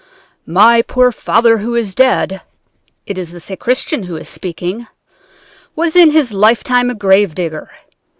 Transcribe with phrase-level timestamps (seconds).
[0.47, 2.41] "My poor father who is dead"
[3.05, 4.87] (it is the sacristan who is speaking,)
[5.75, 7.69] "was in his lifetime a grave digger.